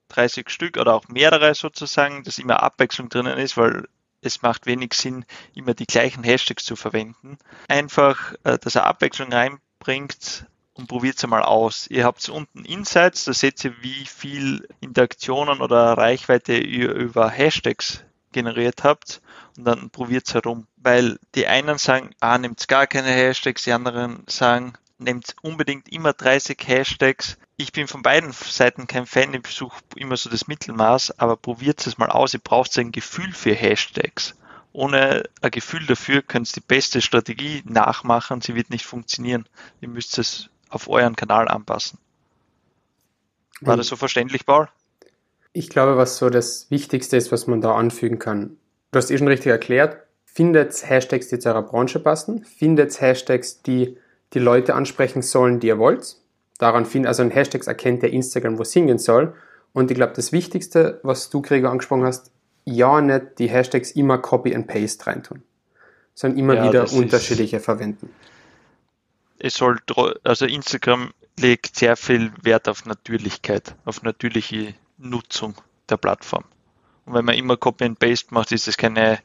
30 0.09 0.49
Stück 0.49 0.75
oder 0.77 0.95
auch 0.95 1.07
mehrere 1.07 1.55
sozusagen, 1.55 2.25
dass 2.25 2.39
immer 2.39 2.61
Abwechslung 2.61 3.07
drinnen 3.07 3.37
ist, 3.37 3.55
weil 3.55 3.87
es 4.25 4.41
macht 4.41 4.65
wenig 4.65 4.93
Sinn, 4.93 5.25
immer 5.53 5.73
die 5.73 5.85
gleichen 5.85 6.23
Hashtags 6.23 6.65
zu 6.65 6.75
verwenden. 6.75 7.37
Einfach, 7.67 8.33
äh, 8.43 8.57
dass 8.57 8.75
er 8.75 8.85
Abwechslung 8.85 9.31
reinbringt, 9.31 10.45
und 10.75 10.87
probiert 10.87 11.17
es 11.17 11.25
mal 11.25 11.41
aus. 11.41 11.87
Ihr 11.87 12.03
habt 12.03 12.27
unten 12.29 12.65
Insights, 12.65 13.23
da 13.23 13.33
seht 13.33 13.63
ihr, 13.63 13.73
wie 13.81 14.05
viel 14.05 14.67
Interaktionen 14.81 15.61
oder 15.61 15.93
Reichweite 15.93 16.57
ihr 16.57 16.91
über 16.91 17.29
Hashtags 17.29 18.03
generiert 18.33 18.83
habt 18.83 19.21
und 19.57 19.65
dann 19.65 19.89
probiert 19.89 20.27
es 20.27 20.33
herum. 20.33 20.67
Weil 20.75 21.17
die 21.33 21.47
einen 21.47 21.77
sagen, 21.77 22.11
ah, 22.19 22.37
nehmt 22.37 22.67
gar 22.67 22.87
keine 22.87 23.09
Hashtags, 23.09 23.63
die 23.63 23.71
anderen 23.71 24.23
sagen, 24.27 24.73
nehmt 24.97 25.35
unbedingt 25.41 25.89
immer 25.89 26.13
30 26.13 26.57
Hashtags. 26.67 27.37
Ich 27.57 27.71
bin 27.71 27.87
von 27.87 28.01
beiden 28.01 28.33
Seiten 28.33 28.85
kein 28.85 29.05
Fan, 29.05 29.33
ich 29.33 29.47
suche 29.47 29.81
immer 29.95 30.17
so 30.17 30.29
das 30.29 30.47
Mittelmaß, 30.47 31.19
aber 31.19 31.37
probiert 31.37 31.85
es 31.87 31.97
mal 31.97 32.09
aus, 32.09 32.33
ihr 32.33 32.41
braucht 32.41 32.77
ein 32.77 32.91
Gefühl 32.91 33.31
für 33.31 33.53
Hashtags. 33.53 34.35
Ohne 34.73 35.23
ein 35.41 35.51
Gefühl 35.51 35.85
dafür 35.85 36.21
könnt 36.21 36.49
ihr 36.49 36.61
die 36.61 36.67
beste 36.67 37.01
Strategie 37.01 37.63
nachmachen, 37.65 38.41
sie 38.41 38.55
wird 38.55 38.71
nicht 38.71 38.85
funktionieren. 38.85 39.47
Ihr 39.79 39.87
müsst 39.87 40.17
es 40.17 40.49
auf 40.69 40.89
euren 40.89 41.15
Kanal 41.15 41.47
anpassen. 41.47 41.97
War 43.61 43.77
das 43.77 43.87
so 43.87 43.95
verständlich, 43.95 44.45
Paul? 44.45 44.67
Ich 45.53 45.69
glaube, 45.69 45.95
was 45.95 46.17
so 46.17 46.29
das 46.29 46.69
Wichtigste 46.69 47.15
ist, 47.15 47.31
was 47.31 47.47
man 47.47 47.61
da 47.61 47.73
anfügen 47.75 48.19
kann. 48.19 48.57
Du 48.91 48.97
hast 48.97 49.09
eh 49.11 49.17
schon 49.17 49.29
richtig 49.29 49.51
erklärt. 49.51 50.03
Findet 50.25 50.73
Hashtags, 50.89 51.29
die 51.29 51.39
zu 51.39 51.47
eurer 51.47 51.61
Branche 51.61 52.01
passen. 52.01 52.43
Findet 52.43 52.99
Hashtags, 52.99 53.61
die 53.61 53.97
die 54.33 54.39
Leute 54.39 54.75
ansprechen 54.75 55.21
sollen, 55.21 55.61
die 55.61 55.67
ihr 55.67 55.79
wollt. 55.79 56.17
Daran 56.57 56.85
findet, 56.85 57.09
also 57.09 57.23
ein 57.23 57.31
Hashtags 57.31 57.67
erkennt 57.67 58.03
der 58.03 58.11
Instagram, 58.11 58.57
wo 58.57 58.61
es 58.61 58.73
hingehen 58.73 58.99
soll. 58.99 59.33
Und 59.73 59.91
ich 59.91 59.95
glaube, 59.95 60.13
das 60.15 60.31
Wichtigste, 60.31 60.99
was 61.03 61.29
du, 61.29 61.41
Gregor, 61.41 61.71
angesprochen 61.71 62.05
hast, 62.05 62.31
ja, 62.63 63.01
nicht 63.01 63.39
die 63.39 63.49
Hashtags 63.49 63.91
immer 63.91 64.17
Copy 64.17 64.55
and 64.55 64.67
Paste 64.67 65.05
reintun, 65.05 65.43
sondern 66.13 66.39
immer 66.39 66.55
ja, 66.55 66.67
wieder 66.69 66.91
unterschiedliche 66.93 67.59
verwenden 67.59 68.09
es 69.39 69.55
soll, 69.55 69.79
also 70.23 70.45
Instagram 70.45 71.13
legt 71.39 71.75
sehr 71.75 71.97
viel 71.97 72.31
Wert 72.41 72.67
auf 72.67 72.85
Natürlichkeit, 72.85 73.75
auf 73.85 74.01
natürliche 74.01 74.73
Nutzung 74.97 75.55
der 75.89 75.97
Plattform. 75.97 76.45
Und 77.05 77.13
wenn 77.13 77.25
man 77.25 77.35
immer 77.35 77.57
Copy 77.57 77.83
and 77.83 77.99
Paste 77.99 78.33
macht, 78.33 78.51
ist 78.51 78.67
es 78.67 78.77
keine 78.77 79.19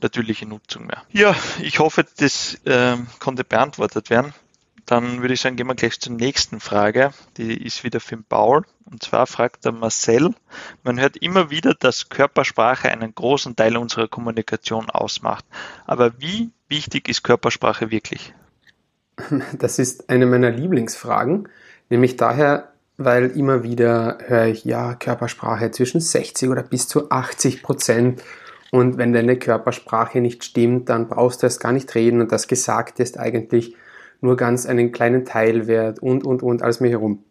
natürliche 0.00 0.46
Nutzung 0.46 0.86
mehr. 0.86 1.02
Ja, 1.10 1.34
ich 1.60 1.78
hoffe, 1.78 2.04
das 2.18 2.54
äh, 2.64 2.96
konnte 3.18 3.44
beantwortet 3.44 4.10
werden. 4.10 4.34
Dann 4.86 5.22
würde 5.22 5.34
ich 5.34 5.40
sagen, 5.40 5.56
gehen 5.56 5.66
wir 5.66 5.74
gleich 5.74 5.98
zur 5.98 6.12
nächsten 6.12 6.60
Frage. 6.60 7.12
Die 7.36 7.64
ist 7.64 7.84
wieder 7.84 8.00
für 8.00 8.16
den 8.16 8.24
Paul. 8.24 8.64
Und 8.84 9.02
zwar 9.02 9.26
fragt 9.26 9.64
der 9.64 9.72
Marcel, 9.72 10.34
man 10.82 11.00
hört 11.00 11.16
immer 11.16 11.50
wieder, 11.50 11.74
dass 11.74 12.10
Körpersprache 12.10 12.90
einen 12.90 13.14
großen 13.14 13.56
Teil 13.56 13.76
unserer 13.76 14.08
Kommunikation 14.08 14.90
ausmacht. 14.90 15.44
Aber 15.86 16.20
wie 16.20 16.50
wichtig 16.68 17.08
ist 17.08 17.22
Körpersprache 17.22 17.90
wirklich? 17.90 18.34
Das 19.58 19.78
ist 19.78 20.10
eine 20.10 20.26
meiner 20.26 20.50
Lieblingsfragen, 20.50 21.48
nämlich 21.88 22.16
daher, 22.16 22.72
weil 22.96 23.30
immer 23.30 23.62
wieder 23.62 24.18
höre 24.26 24.46
ich, 24.46 24.64
ja, 24.64 24.94
Körpersprache 24.94 25.70
zwischen 25.70 26.00
60 26.00 26.48
oder 26.48 26.64
bis 26.64 26.88
zu 26.88 27.10
80 27.10 27.62
Prozent. 27.62 28.22
Und 28.72 28.98
wenn 28.98 29.12
deine 29.12 29.38
Körpersprache 29.38 30.20
nicht 30.20 30.42
stimmt, 30.42 30.88
dann 30.88 31.08
brauchst 31.08 31.42
du 31.42 31.46
erst 31.46 31.60
gar 31.60 31.70
nicht 31.70 31.94
reden 31.94 32.20
und 32.20 32.32
das 32.32 32.48
Gesagte 32.48 33.04
ist 33.04 33.18
eigentlich 33.18 33.76
nur 34.24 34.36
ganz 34.36 34.66
einen 34.66 34.90
kleinen 34.90 35.24
Teil 35.24 35.66
wert 35.66 36.00
und, 36.00 36.24
und, 36.24 36.42
und, 36.42 36.62
alles 36.62 36.80
mir 36.80 36.88
herum. 36.88 37.22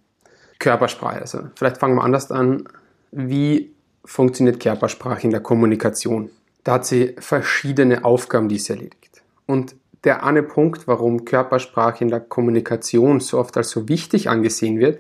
Körpersprache, 0.59 1.19
also 1.19 1.39
vielleicht 1.55 1.77
fangen 1.77 1.95
wir 1.95 2.03
anders 2.03 2.31
an. 2.31 2.65
Wie 3.11 3.73
funktioniert 4.05 4.59
Körpersprache 4.61 5.23
in 5.23 5.31
der 5.31 5.41
Kommunikation? 5.41 6.29
Da 6.63 6.73
hat 6.73 6.85
sie 6.85 7.15
verschiedene 7.19 8.05
Aufgaben, 8.05 8.47
die 8.47 8.59
sie 8.59 8.73
erledigt. 8.73 9.21
Und 9.45 9.75
der 10.03 10.23
eine 10.23 10.43
Punkt, 10.43 10.87
warum 10.87 11.25
Körpersprache 11.25 12.03
in 12.03 12.09
der 12.09 12.19
Kommunikation 12.19 13.19
so 13.19 13.39
oft 13.39 13.57
als 13.57 13.69
so 13.71 13.89
wichtig 13.89 14.29
angesehen 14.29 14.79
wird, 14.79 14.99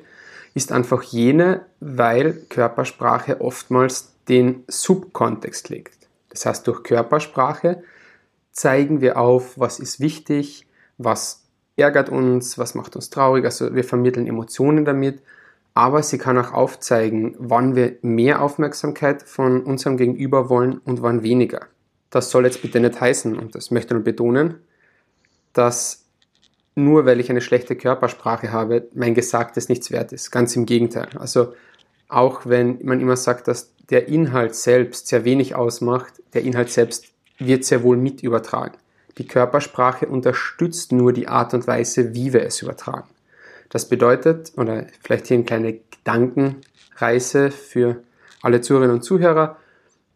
ist 0.53 0.71
einfach 0.71 1.03
jene, 1.03 1.65
weil 1.79 2.33
Körpersprache 2.49 3.39
oftmals 3.41 4.13
den 4.29 4.63
Subkontext 4.67 5.69
legt. 5.69 6.07
Das 6.29 6.45
heißt, 6.45 6.67
durch 6.67 6.83
Körpersprache 6.83 7.83
zeigen 8.51 9.01
wir 9.01 9.17
auf, 9.17 9.59
was 9.59 9.79
ist 9.79 9.99
wichtig, 9.99 10.65
was 10.97 11.42
ärgert 11.75 12.09
uns, 12.09 12.57
was 12.57 12.75
macht 12.75 12.95
uns 12.95 13.09
traurig. 13.09 13.45
Also 13.45 13.73
wir 13.75 13.83
vermitteln 13.83 14.27
Emotionen 14.27 14.85
damit, 14.85 15.21
aber 15.73 16.03
sie 16.03 16.17
kann 16.17 16.37
auch 16.37 16.53
aufzeigen, 16.53 17.35
wann 17.39 17.75
wir 17.75 17.97
mehr 18.01 18.41
Aufmerksamkeit 18.41 19.23
von 19.23 19.63
unserem 19.63 19.97
Gegenüber 19.97 20.49
wollen 20.49 20.77
und 20.79 21.01
wann 21.01 21.23
weniger. 21.23 21.67
Das 22.09 22.29
soll 22.29 22.45
jetzt 22.45 22.61
bitte 22.61 22.79
nicht 22.79 23.01
heißen, 23.01 23.35
und 23.37 23.55
das 23.55 23.71
möchte 23.71 23.97
ich 23.97 24.03
betonen, 24.03 24.59
dass 25.53 26.05
nur 26.75 27.05
weil 27.05 27.19
ich 27.19 27.29
eine 27.29 27.41
schlechte 27.41 27.75
Körpersprache 27.75 28.51
habe, 28.51 28.87
mein 28.93 29.13
Gesagtes 29.13 29.69
nichts 29.69 29.91
wert 29.91 30.11
ist. 30.11 30.31
Ganz 30.31 30.55
im 30.55 30.65
Gegenteil. 30.65 31.09
Also 31.17 31.53
auch 32.07 32.45
wenn 32.45 32.79
man 32.83 32.99
immer 32.99 33.15
sagt, 33.15 33.47
dass 33.47 33.73
der 33.89 34.07
Inhalt 34.07 34.55
selbst 34.55 35.07
sehr 35.07 35.25
wenig 35.25 35.55
ausmacht, 35.55 36.13
der 36.33 36.43
Inhalt 36.43 36.69
selbst 36.69 37.05
wird 37.37 37.65
sehr 37.65 37.83
wohl 37.83 37.97
mit 37.97 38.23
übertragen. 38.23 38.77
Die 39.17 39.27
Körpersprache 39.27 40.07
unterstützt 40.07 40.91
nur 40.91 41.13
die 41.13 41.27
Art 41.27 41.53
und 41.53 41.67
Weise, 41.67 42.15
wie 42.15 42.33
wir 42.33 42.43
es 42.43 42.61
übertragen. 42.61 43.09
Das 43.69 43.87
bedeutet, 43.87 44.53
oder 44.57 44.87
vielleicht 45.01 45.27
hier 45.27 45.37
eine 45.37 45.45
kleine 45.45 45.79
Gedankenreise 45.91 47.51
für 47.51 48.03
alle 48.41 48.61
Zuhörerinnen 48.61 48.97
und 48.97 49.03
Zuhörer, 49.03 49.57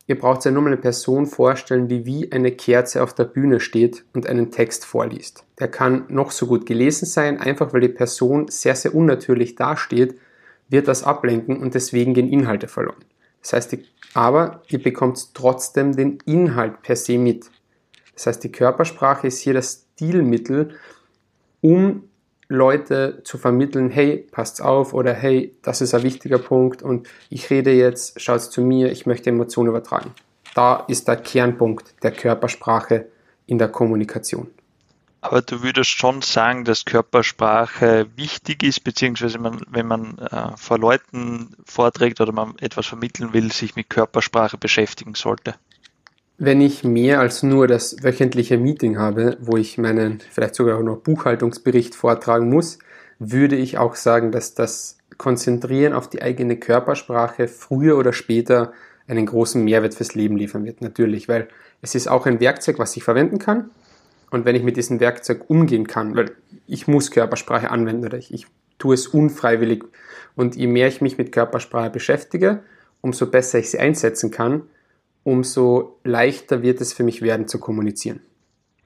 ihr 0.08 0.18
braucht 0.18 0.46
ja 0.46 0.52
nur 0.52 0.62
mal 0.62 0.70
eine 0.70 0.78
Person 0.78 1.26
vorstellen, 1.26 1.88
die 1.88 2.06
wie 2.06 2.32
eine 2.32 2.52
Kerze 2.52 3.04
auf 3.04 3.14
der 3.14 3.26
Bühne 3.26 3.60
steht 3.60 4.04
und 4.14 4.28
einen 4.28 4.52
Text 4.52 4.86
vorliest. 4.86 5.44
Der 5.60 5.68
kann 5.68 6.06
noch 6.08 6.32
so 6.32 6.48
gut 6.48 6.66
gelesen 6.66 7.06
sein, 7.06 7.40
einfach 7.40 7.74
weil 7.74 7.82
die 7.82 7.90
Person 7.90 8.48
sehr, 8.48 8.76
sehr 8.76 8.96
unnatürlich 8.96 9.56
dasteht, 9.56 10.20
wird 10.70 10.88
das 10.88 11.04
ablenken 11.04 11.58
und 11.58 11.74
deswegen 11.76 12.14
gehen 12.14 12.30
Inhalte 12.32 12.68
verloren. 12.68 13.04
Das 13.42 13.54
heißt, 13.54 13.78
aber 14.14 14.62
ihr 14.68 14.82
bekommt 14.82 15.34
trotzdem 15.34 15.96
den 15.96 16.20
Inhalt 16.26 16.82
per 16.82 16.96
se 16.96 17.18
mit. 17.18 17.50
Das 18.18 18.26
heißt, 18.26 18.44
die 18.44 18.52
Körpersprache 18.52 19.28
ist 19.28 19.40
hier 19.40 19.54
das 19.54 19.86
Stilmittel, 19.94 20.76
um 21.62 22.10
Leute 22.50 23.22
zu 23.24 23.38
vermitteln, 23.38 23.92
hey, 23.92 24.28
passt 24.32 24.60
auf 24.60 24.94
oder 24.96 25.14
hey, 25.14 25.56
das 25.62 25.82
ist 25.82 25.94
ein 25.94 26.02
wichtiger 26.02 26.40
Punkt 26.40 26.82
und 26.82 27.08
ich 27.30 27.50
rede 27.52 27.72
jetzt, 27.72 28.20
schaut 28.20 28.42
zu 28.42 28.62
mir, 28.62 28.92
ich 28.92 29.06
möchte 29.06 29.30
Emotionen 29.30 29.70
übertragen. 29.70 30.16
Da 30.56 30.84
ist 30.88 31.08
der 31.08 31.18
Kernpunkt 31.18 31.94
der 32.02 32.12
Körpersprache 32.12 33.06
in 33.46 33.60
der 33.60 33.68
Kommunikation. 33.68 34.48
Aber 35.22 35.44
du 35.44 35.62
würdest 35.62 35.92
schon 35.92 36.24
sagen, 36.24 36.64
dass 36.64 36.86
Körpersprache 36.86 38.08
wichtig 38.16 38.64
ist, 38.64 38.84
beziehungsweise 38.84 39.38
man, 39.38 39.62
wenn 39.70 39.86
man 39.86 40.18
äh, 40.18 40.58
vor 40.58 40.80
Leuten 40.80 41.56
vorträgt 41.66 42.20
oder 42.20 42.32
man 42.32 42.58
etwas 42.60 42.88
vermitteln 42.88 43.34
will, 43.34 43.52
sich 43.52 43.76
mit 43.76 43.92
Körpersprache 43.92 44.58
beschäftigen 44.58 45.14
sollte 45.14 45.54
wenn 46.38 46.62
ich 46.62 46.84
mehr 46.84 47.20
als 47.20 47.42
nur 47.42 47.68
das 47.68 48.04
wöchentliche 48.04 48.58
Meeting 48.58 48.98
habe, 48.98 49.38
wo 49.40 49.58
ich 49.58 49.78
meinen 49.78 50.20
vielleicht 50.30 50.56
sogar 50.56 50.78
auch 50.78 50.84
noch 50.84 50.98
Buchhaltungsbericht 50.98 51.96
vortragen 51.96 52.50
muss, 52.50 52.78
würde 53.20 53.56
ich 53.56 53.78
auch 53.78 53.96
sagen, 53.96 54.32
dass 54.32 54.54
das 54.54 54.98
Konzentrieren 55.18 55.94
auf 55.94 56.10
die 56.10 56.22
eigene 56.22 56.58
Körpersprache 56.58 57.48
früher 57.48 57.98
oder 57.98 58.14
später 58.14 58.72
einen 59.08 59.26
großen 59.26 59.64
Mehrwert 59.64 59.96
fürs 59.96 60.14
Leben 60.14 60.38
liefern 60.38 60.64
wird. 60.66 60.82
Natürlich, 60.82 61.28
weil 61.28 61.48
es 61.82 61.96
ist 61.96 62.08
auch 62.08 62.28
ein 62.28 62.40
Werkzeug, 62.40 62.78
was 62.78 62.96
ich 62.96 63.04
verwenden 63.04 63.40
kann. 63.40 63.72
Und 64.30 64.46
wenn 64.46 64.56
ich 64.56 64.64
mit 64.64 64.78
diesem 64.78 65.00
Werkzeug 65.00 65.50
umgehen 65.50 65.88
kann, 65.88 66.16
weil 66.16 66.32
ich 66.68 66.88
muss 66.88 67.10
Körpersprache 67.10 67.72
anwenden 67.72 68.06
oder 68.06 68.18
ich, 68.18 68.32
ich 68.32 68.46
tue 68.78 68.94
es 68.94 69.08
unfreiwillig. 69.08 69.86
Und 70.36 70.56
je 70.56 70.68
mehr 70.68 70.88
ich 70.88 71.02
mich 71.02 71.18
mit 71.18 71.32
Körpersprache 71.32 71.90
beschäftige, 71.90 72.60
umso 73.02 73.26
besser 73.28 73.58
ich 73.58 73.72
sie 73.72 73.80
einsetzen 73.80 74.30
kann, 74.30 74.64
umso 75.28 76.00
leichter 76.06 76.62
wird 76.62 76.80
es 76.80 76.94
für 76.94 77.04
mich 77.04 77.22
werden 77.22 77.50
zu 77.50 77.60
kommunizieren. 77.60 78.22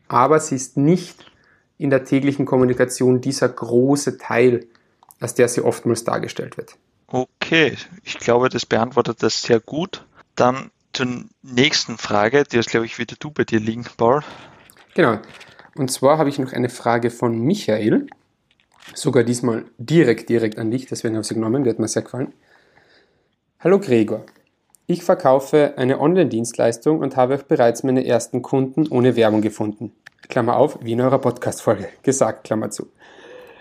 Aber 0.07 0.39
sie 0.39 0.55
ist 0.55 0.75
nicht 0.75 1.31
in 1.77 1.91
der 1.91 2.03
täglichen 2.03 2.47
Kommunikation 2.47 3.21
dieser 3.21 3.47
große 3.47 4.17
Teil, 4.17 4.65
als 5.19 5.35
der 5.35 5.47
sie 5.47 5.61
oftmals 5.61 6.03
dargestellt 6.03 6.57
wird. 6.57 6.77
Okay, 7.05 7.77
ich 8.03 8.17
glaube, 8.17 8.49
das 8.49 8.65
beantwortet 8.65 9.21
das 9.21 9.43
sehr 9.43 9.59
gut. 9.59 10.03
Dann 10.35 10.71
zur 10.93 11.25
nächsten 11.43 11.99
Frage, 11.99 12.43
die 12.43 12.57
ist, 12.57 12.71
glaube 12.71 12.87
ich, 12.87 12.97
wieder 12.97 13.15
du 13.19 13.29
bei 13.29 13.43
dir 13.43 13.59
liegen, 13.59 13.85
Paul. 13.95 14.21
Genau. 14.95 15.19
Und 15.75 15.91
zwar 15.91 16.17
habe 16.17 16.29
ich 16.29 16.39
noch 16.39 16.53
eine 16.53 16.69
Frage 16.69 17.11
von 17.11 17.37
Michael. 17.37 18.07
Sogar 18.95 19.23
diesmal 19.23 19.65
direkt, 19.77 20.27
direkt 20.29 20.57
an 20.57 20.71
dich, 20.71 20.87
deswegen 20.87 21.13
habe 21.13 21.21
ich 21.21 21.27
sie 21.27 21.35
genommen, 21.35 21.65
die 21.65 21.69
hat 21.69 21.77
mir 21.77 21.87
sehr 21.87 22.01
gefallen. 22.01 22.33
Hallo 23.59 23.79
Gregor, 23.79 24.25
ich 24.91 25.03
verkaufe 25.03 25.73
eine 25.77 25.99
Online-Dienstleistung 25.99 26.99
und 26.99 27.15
habe 27.15 27.35
auch 27.35 27.43
bereits 27.43 27.83
meine 27.83 28.05
ersten 28.05 28.41
Kunden 28.41 28.87
ohne 28.87 29.15
Werbung 29.15 29.41
gefunden. 29.41 29.93
Klammer 30.27 30.57
auf, 30.57 30.79
wie 30.81 30.93
in 30.93 31.01
eurer 31.01 31.19
Podcast-Folge 31.19 31.89
gesagt, 32.03 32.43
Klammer 32.43 32.69
zu. 32.71 32.87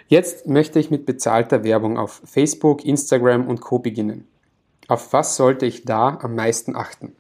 Jetzt 0.08 0.46
möchte 0.49 0.78
ich 0.80 0.90
mit 0.90 1.06
bezahlter 1.06 1.62
Werbung 1.62 1.96
auf 1.96 2.20
Facebook, 2.25 2.84
Instagram 2.84 3.46
und 3.46 3.60
Co. 3.60 3.78
beginnen. 3.78 4.26
Auf 4.88 5.12
was 5.12 5.37
sollte 5.37 5.66
ich 5.66 5.84
da 5.84 6.18
am 6.20 6.34
meisten 6.34 6.75
achten? 6.75 7.14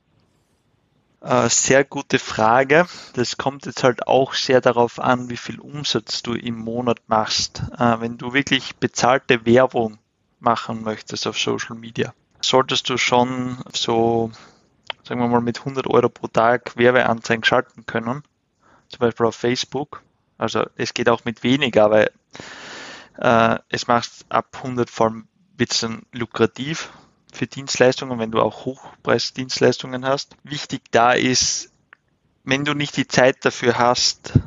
Äh, 1.20 1.48
sehr 1.48 1.84
gute 1.84 2.18
Frage. 2.18 2.86
Das 3.14 3.36
kommt 3.36 3.66
jetzt 3.66 3.84
halt 3.84 4.08
auch 4.08 4.34
sehr 4.34 4.60
darauf 4.60 4.98
an, 4.98 5.30
wie 5.30 5.36
viel 5.36 5.60
Umsatz 5.60 6.22
du 6.22 6.34
im 6.34 6.56
Monat 6.56 6.98
machst. 7.06 7.62
Äh, 7.78 8.00
wenn 8.00 8.18
du 8.18 8.32
wirklich 8.32 8.76
bezahlte 8.76 9.46
Werbung 9.46 9.98
machen 10.40 10.82
möchtest 10.82 11.26
auf 11.26 11.38
Social 11.38 11.76
Media, 11.76 12.14
solltest 12.40 12.88
du 12.88 12.96
schon 12.96 13.58
so, 13.72 14.30
sagen 15.04 15.20
wir 15.20 15.28
mal, 15.28 15.40
mit 15.40 15.58
100 15.58 15.86
Euro 15.86 16.08
pro 16.08 16.26
Tag 16.26 16.76
Werbeanzeigen 16.76 17.44
schalten 17.44 17.86
können. 17.86 18.22
Zum 18.88 18.98
Beispiel 18.98 19.26
auf 19.26 19.36
Facebook. 19.36 20.02
Also 20.38 20.64
es 20.76 20.94
geht 20.94 21.08
auch 21.08 21.24
mit 21.24 21.42
weniger, 21.42 21.84
aber 21.84 22.10
äh, 23.18 23.58
es 23.68 23.86
macht 23.86 24.10
ab 24.28 24.56
100 24.62 24.88
vor 24.90 25.08
allem 25.08 25.26
lukrativ 26.12 26.90
für 27.32 27.46
Dienstleistungen, 27.46 28.18
wenn 28.18 28.30
du 28.30 28.40
auch 28.40 28.64
Hochpreisdienstleistungen 28.64 30.06
hast. 30.06 30.34
Wichtig 30.42 30.82
da 30.90 31.12
ist, 31.12 31.70
wenn 32.44 32.64
du 32.64 32.74
nicht 32.74 32.96
die 32.96 33.06
Zeit 33.06 33.44
dafür 33.44 33.78
hast, 33.78 34.38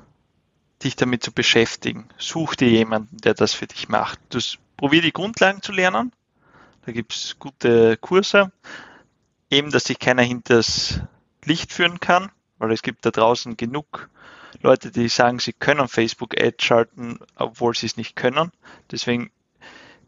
dich 0.83 0.95
damit 0.95 1.23
zu 1.23 1.31
beschäftigen, 1.31 2.09
such 2.17 2.55
dir 2.55 2.69
jemanden, 2.69 3.17
der 3.17 3.35
das 3.35 3.53
für 3.53 3.67
dich 3.67 3.88
macht. 3.88 4.19
Du 4.29 4.39
probier 4.75 5.01
die 5.01 5.13
Grundlagen 5.13 5.62
zu 5.62 5.71
lernen 5.71 6.12
da 6.86 6.92
gibt 6.92 7.13
es 7.13 7.38
gute 7.40 7.98
Kurse. 7.98 8.52
Eben, 9.50 9.72
dass 9.72 9.86
sich 9.86 10.00
keiner 10.00 10.24
hinters 10.24 11.00
Licht 11.46 11.72
führen 11.72 12.00
kann, 12.00 12.32
weil 12.58 12.72
es 12.72 12.82
gibt 12.82 13.06
da 13.06 13.12
draußen 13.12 13.58
genug 13.58 14.10
Leute, 14.62 14.92
die 14.92 15.10
sagen, 15.10 15.40
sie 15.40 15.54
können 15.54 15.88
Facebook 15.88 16.40
Ads 16.40 16.63
schalten, 16.63 17.20
obwohl 17.36 17.75
sie 17.75 17.86
es 17.86 17.98
nicht 17.98 18.16
können. 18.16 18.52
Deswegen 18.92 19.32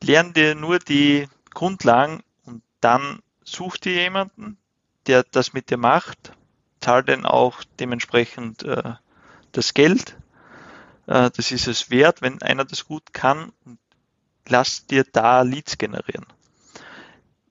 lern 0.02 0.34
dir 0.34 0.56
nur 0.56 0.80
die 0.80 1.28
Grundlagen 1.54 2.24
und 2.46 2.64
dann 2.82 3.20
such 3.44 3.78
dir 3.78 3.94
jemanden, 3.94 4.58
der 5.08 5.24
das 5.24 5.54
mit 5.54 5.70
dir 5.70 5.78
macht, 5.78 6.34
zahl 6.80 7.04
dann 7.04 7.26
auch 7.26 7.64
dementsprechend 7.80 8.64
äh, 8.64 8.94
das 9.52 9.74
Geld. 9.74 10.18
Äh, 11.08 11.32
das 11.36 11.52
ist 11.52 11.68
es 11.68 11.90
wert, 11.90 12.22
wenn 12.22 12.42
einer 12.42 12.66
das 12.66 12.86
gut 12.86 13.14
kann 13.14 13.52
und 13.66 13.80
lass 14.48 14.86
dir 14.86 15.04
da 15.04 15.42
Leads 15.42 15.78
generieren 15.78 16.26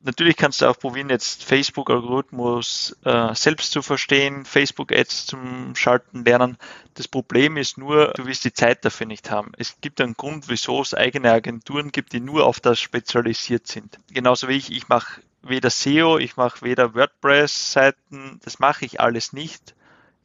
natürlich 0.05 0.37
kannst 0.37 0.61
du 0.61 0.67
auch 0.67 0.79
probieren, 0.79 1.11
jetzt 1.11 1.45
Facebook-Algorithmus 1.45 2.97
äh, 3.05 3.35
selbst 3.35 3.73
zu 3.73 3.83
verstehen, 3.83 4.45
Facebook-Ads 4.45 5.27
zum 5.27 5.75
Schalten 5.75 6.25
lernen. 6.25 6.59
Das 6.95 7.09
Problem 7.09 7.57
ist 7.57 7.79
nur, 7.79 8.13
du 8.15 8.27
wirst 8.27 8.45
die 8.45 8.53
Zeit 8.53 8.85
dafür 8.85 9.07
nicht 9.07 9.31
haben. 9.31 9.53
Es 9.57 9.81
gibt 9.81 10.01
einen 10.01 10.15
Grund, 10.15 10.49
wieso 10.49 10.81
es 10.83 10.95
eigene 10.95 11.33
Agenturen 11.33 11.91
gibt, 11.91 12.13
die 12.13 12.21
nur 12.21 12.47
auf 12.47 12.61
das 12.61 12.79
spezialisiert 12.79 13.67
sind. 13.67 13.99
Genauso 14.11 14.49
wie 14.49 14.57
ich, 14.57 14.71
ich 14.71 14.89
mache 14.89 15.23
weder 15.43 15.71
SEO, 15.71 16.19
ich 16.19 16.37
mache 16.37 16.63
weder 16.63 16.95
WordPress-Seiten, 16.95 18.41
das 18.45 18.59
mache 18.59 18.85
ich 18.85 19.01
alles 19.01 19.33
nicht. 19.33 19.75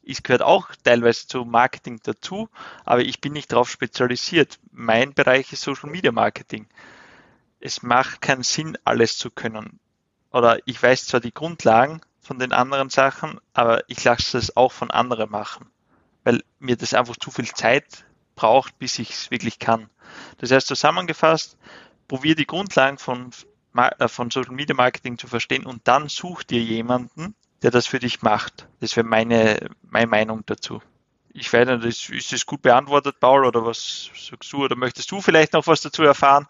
Es 0.06 0.22
gehört 0.22 0.42
auch 0.42 0.68
teilweise 0.82 1.26
zu 1.26 1.44
Marketing 1.44 2.00
dazu, 2.02 2.48
aber 2.84 3.02
ich 3.02 3.20
bin 3.20 3.32
nicht 3.32 3.52
darauf 3.52 3.70
spezialisiert. 3.70 4.58
Mein 4.72 5.14
Bereich 5.14 5.52
ist 5.52 5.62
Social 5.62 5.90
Media 5.90 6.10
Marketing 6.10 6.66
es 7.60 7.82
macht 7.82 8.20
keinen 8.20 8.42
Sinn, 8.42 8.76
alles 8.84 9.18
zu 9.18 9.30
können. 9.30 9.78
Oder 10.32 10.58
ich 10.64 10.82
weiß 10.82 11.06
zwar 11.06 11.20
die 11.20 11.34
Grundlagen 11.34 12.00
von 12.20 12.38
den 12.38 12.52
anderen 12.52 12.90
Sachen, 12.90 13.40
aber 13.52 13.82
ich 13.88 14.02
lasse 14.04 14.38
es 14.38 14.56
auch 14.56 14.72
von 14.72 14.90
anderen 14.90 15.30
machen, 15.30 15.66
weil 16.24 16.42
mir 16.58 16.76
das 16.76 16.94
einfach 16.94 17.16
zu 17.16 17.30
viel 17.30 17.50
Zeit 17.52 18.04
braucht, 18.36 18.78
bis 18.78 18.98
ich 18.98 19.10
es 19.10 19.30
wirklich 19.30 19.58
kann. 19.58 19.90
Das 20.38 20.50
heißt 20.50 20.66
zusammengefasst, 20.66 21.56
probier 22.08 22.34
die 22.34 22.46
Grundlagen 22.46 22.98
von, 22.98 23.30
äh, 23.76 24.08
von 24.08 24.30
Social 24.30 24.54
Media 24.54 24.74
Marketing 24.74 25.18
zu 25.18 25.26
verstehen 25.26 25.66
und 25.66 25.86
dann 25.86 26.08
such 26.08 26.44
dir 26.44 26.60
jemanden, 26.60 27.34
der 27.62 27.70
das 27.70 27.86
für 27.86 27.98
dich 27.98 28.22
macht. 28.22 28.66
Das 28.80 28.96
wäre 28.96 29.06
meine, 29.06 29.70
meine 29.82 30.06
Meinung 30.06 30.42
dazu. 30.46 30.80
Ich 31.32 31.52
weiß 31.52 31.68
nicht, 31.84 32.10
ist 32.10 32.32
das 32.32 32.46
gut 32.46 32.62
beantwortet, 32.62 33.20
Paul, 33.20 33.44
oder 33.44 33.64
was 33.64 34.10
sagst 34.16 34.52
du? 34.52 34.64
Oder 34.64 34.74
möchtest 34.74 35.10
du 35.10 35.20
vielleicht 35.20 35.52
noch 35.52 35.66
was 35.66 35.80
dazu 35.80 36.02
erfahren? 36.02 36.46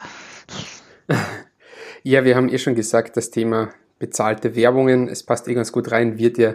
Ja, 2.02 2.24
wir 2.24 2.34
haben 2.34 2.48
eh 2.48 2.58
schon 2.58 2.74
gesagt, 2.74 3.16
das 3.16 3.30
Thema 3.30 3.74
bezahlte 3.98 4.54
Werbungen, 4.56 5.08
es 5.08 5.22
passt 5.22 5.46
eh 5.48 5.54
ganz 5.54 5.70
gut 5.70 5.92
rein, 5.92 6.18
wird 6.18 6.38
ja 6.38 6.54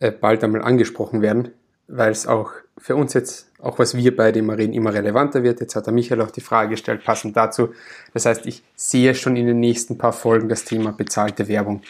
äh, 0.00 0.10
bald 0.10 0.42
einmal 0.42 0.62
angesprochen 0.62 1.22
werden, 1.22 1.52
weil 1.86 2.10
es 2.10 2.26
auch 2.26 2.52
für 2.76 2.96
uns 2.96 3.14
jetzt, 3.14 3.50
auch 3.60 3.78
was 3.78 3.96
wir 3.96 4.16
bei 4.16 4.32
dem 4.32 4.50
reden, 4.50 4.72
immer 4.72 4.92
relevanter 4.92 5.42
wird. 5.42 5.60
Jetzt 5.60 5.76
hat 5.76 5.86
der 5.86 5.92
Michael 5.92 6.22
auch 6.22 6.30
die 6.30 6.40
Frage 6.40 6.70
gestellt, 6.70 7.04
passend 7.04 7.36
dazu. 7.36 7.72
Das 8.14 8.26
heißt, 8.26 8.46
ich 8.46 8.64
sehe 8.74 9.14
schon 9.14 9.36
in 9.36 9.46
den 9.46 9.60
nächsten 9.60 9.98
paar 9.98 10.12
Folgen 10.12 10.48
das 10.48 10.64
Thema 10.64 10.92
bezahlte 10.92 11.46
Werbung 11.46 11.82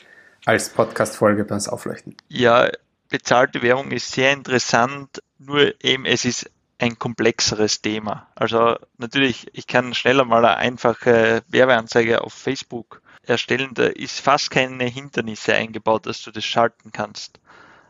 als 0.45 0.69
Podcast-Folge 0.69 1.45
bei 1.45 1.55
uns 1.55 1.69
aufleuchten. 1.69 2.17
Ja, 2.29 2.71
bezahlte 3.09 3.63
Werbung 3.63 3.91
ist 3.93 4.13
sehr 4.13 4.33
interessant, 4.33 5.23
nur 5.39 5.73
eben 5.83 6.05
es 6.05 6.25
ist 6.25 6.51
ein 6.81 6.99
komplexeres 6.99 7.83
Thema. 7.83 8.29
Also 8.35 8.77
natürlich, 8.97 9.47
ich 9.53 9.67
kann 9.67 9.95
schneller 9.95 10.25
mal 10.25 10.45
eine 10.45 10.57
einfache 10.57 11.43
Werbeanzeige 11.49 12.23
auf 12.23 12.33
Facebook 12.33 13.03
erstellen. 13.23 13.75
Da 13.75 13.85
ist 13.85 14.21
fast 14.21 14.51
keine 14.51 14.85
Hindernisse 14.85 15.55
eingebaut, 15.55 16.07
dass 16.07 16.23
du 16.23 16.31
das 16.31 16.45
schalten 16.45 16.91
kannst. 16.91 17.39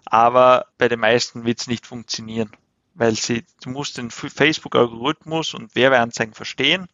Aber 0.06 0.66
bei 0.76 0.88
den 0.88 0.98
meisten 0.98 1.44
wird 1.44 1.60
es 1.60 1.68
nicht 1.68 1.86
funktionieren, 1.86 2.50
weil 2.94 3.14
sie, 3.14 3.44
du 3.62 3.70
musst 3.70 3.96
den 3.96 4.10
Facebook-Algorithmus 4.10 5.54
und 5.54 5.76
Werbeanzeigen 5.76 6.34
verstehen 6.34 6.88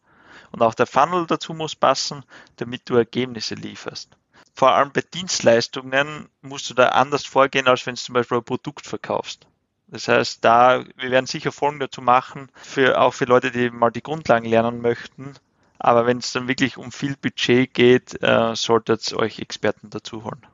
und 0.51 0.61
auch 0.61 0.75
der 0.75 0.85
Funnel 0.85 1.25
dazu 1.25 1.55
muss 1.55 1.75
passen, 1.75 2.23
damit 2.57 2.87
du 2.89 2.95
Ergebnisse 2.95 3.55
lieferst. 3.55 4.15
Vor 4.53 4.71
allem 4.71 4.91
bei 4.91 5.01
Dienstleistungen 5.01 6.29
musst 6.41 6.69
du 6.69 6.75
da 6.75 6.89
anders 6.89 7.25
vorgehen, 7.25 7.67
als 7.67 7.87
wenn 7.87 7.95
du 7.95 8.01
zum 8.01 8.13
Beispiel 8.13 8.37
ein 8.37 8.43
Produkt 8.43 8.85
verkaufst. 8.85 9.47
Das 9.87 10.07
heißt, 10.07 10.43
da, 10.43 10.83
wir 10.97 11.11
werden 11.11 11.27
sicher 11.27 11.51
Folgen 11.51 11.79
dazu 11.79 12.01
machen, 12.01 12.49
für, 12.55 12.99
auch 12.99 13.13
für 13.13 13.25
Leute, 13.25 13.51
die 13.51 13.69
mal 13.69 13.89
die 13.89 14.03
Grundlagen 14.03 14.45
lernen 14.45 14.81
möchten. 14.81 15.33
Aber 15.79 16.05
wenn 16.05 16.17
es 16.17 16.31
dann 16.33 16.47
wirklich 16.47 16.77
um 16.77 16.91
viel 16.91 17.15
Budget 17.15 17.73
geht, 17.73 18.21
äh, 18.21 18.55
solltet 18.55 19.11
ihr 19.11 19.19
euch 19.19 19.39
Experten 19.39 19.89
dazu 19.89 20.23
holen. 20.23 20.45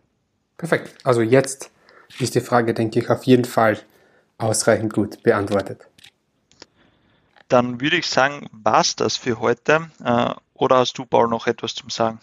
Perfekt. 0.57 0.95
Also 1.03 1.21
jetzt 1.21 1.71
ist 2.19 2.35
die 2.35 2.41
Frage, 2.41 2.73
denke 2.73 2.99
ich, 2.99 3.09
auf 3.09 3.23
jeden 3.23 3.45
Fall 3.45 3.79
ausreichend 4.37 4.93
gut 4.93 5.23
beantwortet. 5.23 5.87
Dann 7.47 7.81
würde 7.81 7.97
ich 7.97 8.07
sagen, 8.07 8.49
war's 8.51 8.95
das 8.95 9.15
für 9.15 9.39
heute. 9.39 9.89
Äh, 10.03 10.33
oder 10.53 10.77
hast 10.77 10.97
du, 10.97 11.05
Paul, 11.05 11.27
noch 11.27 11.47
etwas 11.47 11.73
zum 11.73 11.89
Sagen? 11.89 12.19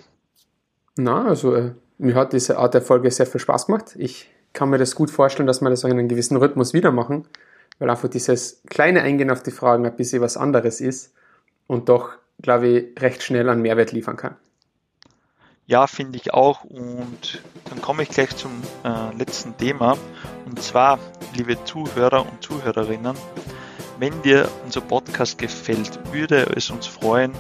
Na, 0.97 1.27
also 1.27 1.55
äh, 1.55 1.73
mir 1.99 2.15
hat 2.15 2.33
diese 2.33 2.59
Art 2.59 2.75
der 2.75 2.83
Folge 2.83 3.11
sehr 3.11 3.27
viel 3.27 3.41
Spaß 3.41 3.67
gemacht. 3.67 3.95
Ich 3.97 4.29
kann 4.53 4.71
mir 4.71 4.79
das 4.79 4.95
gut 4.95 5.11
vorstellen, 5.11 5.47
dass 5.47 5.61
wir 5.61 5.71
das 5.71 5.85
in 5.85 5.93
einem 5.93 6.09
gewissen 6.09 6.37
Rhythmus 6.37 6.73
wieder 6.73 6.93
machen, 6.93 7.27
weil 7.79 7.91
einfach 7.91 8.09
dieses 8.09 8.63
kleine 8.69 9.03
Eingehen 9.03 9.31
auf 9.31 9.43
die 9.43 9.51
Fragen 9.51 9.87
ein 9.87 9.97
bisschen 9.97 10.23
was 10.23 10.37
anderes 10.37 10.81
ist 10.81 11.13
und 11.67 11.89
doch, 11.89 12.11
glaube 12.43 12.69
ich, 12.69 13.03
recht 13.03 13.23
schnell 13.23 13.49
einen 13.49 13.63
Mehrwert 13.63 13.93
liefern 13.93 14.17
kann. 14.17 14.37
Ja, 15.67 15.87
finde 15.87 16.19
ich 16.19 16.35
auch. 16.35 16.65
Und 16.65 17.43
dann 17.69 17.81
komme 17.81 18.03
ich 18.03 18.09
gleich 18.09 18.35
zum 18.37 18.51
äh, 18.83 19.17
letzten 19.17 19.57
Thema. 19.57 19.97
Und 20.45 20.61
zwar, 20.61 20.99
liebe 21.37 21.63
Zuhörer 21.63 22.23
und 22.23 22.43
Zuhörerinnen, 22.43 23.15
wenn 24.01 24.21
dir 24.23 24.49
unser 24.65 24.81
Podcast 24.81 25.39
gefällt, 25.39 26.01
würde 26.13 26.45
es 26.57 26.71
uns 26.71 26.89
freuen, 26.89 27.33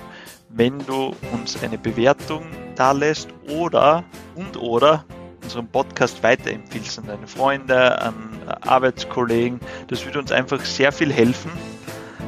wenn 0.49 0.79
du 0.87 1.12
uns 1.33 1.61
eine 1.61 1.77
Bewertung 1.77 2.44
da 2.77 2.92
lässt 2.92 3.29
oder 3.49 4.05
und 4.37 4.57
oder 4.57 5.05
unseren 5.51 5.67
Podcast 5.67 6.23
weiterempfiehlst 6.23 7.01
an 7.01 7.07
deine 7.09 7.27
Freunde, 7.27 8.01
an 8.01 8.15
Arbeitskollegen. 8.61 9.59
Das 9.89 10.05
würde 10.05 10.21
uns 10.21 10.31
einfach 10.31 10.65
sehr 10.65 10.93
viel 10.93 11.13
helfen, 11.13 11.51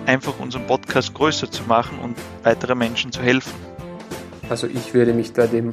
einfach 0.07 0.41
unseren 0.41 0.67
Podcast 0.67 1.15
größer 1.15 1.49
zu 1.49 1.63
machen 1.65 2.01
und 2.01 2.17
weitere 2.43 2.75
Menschen 2.75 3.13
zu 3.13 3.23
helfen. 3.23 3.53
Also 4.51 4.67
ich 4.67 4.93
würde 4.93 5.13
mich 5.13 5.33
da 5.33 5.47
dem 5.47 5.73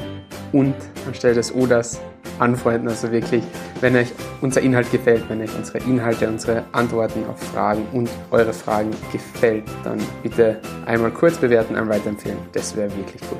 und 0.51 0.75
anstelle 1.07 1.33
des 1.33 1.51
Oders 1.51 1.99
anfreunden. 2.37 2.87
Also 2.87 3.11
wirklich, 3.11 3.43
wenn 3.81 3.95
euch 3.95 4.09
unser 4.41 4.61
Inhalt 4.61 4.91
gefällt, 4.91 5.27
wenn 5.27 5.41
euch 5.41 5.55
unsere 5.55 5.79
Inhalte, 5.79 6.27
unsere 6.27 6.65
Antworten 6.71 7.25
auf 7.25 7.39
Fragen 7.39 7.87
und 7.93 8.09
eure 8.29 8.53
Fragen 8.53 8.91
gefällt, 9.11 9.63
dann 9.83 9.97
bitte 10.21 10.61
einmal 10.85 11.09
kurz 11.09 11.37
bewerten, 11.37 11.75
einmal 11.75 11.97
weiterempfehlen. 11.97 12.37
Das 12.53 12.75
wäre 12.75 12.95
wirklich 12.95 13.21
cool. 13.31 13.39